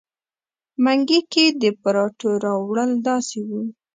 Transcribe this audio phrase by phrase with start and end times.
[0.83, 3.61] منګي کې د پراټو راوړل داسې وو.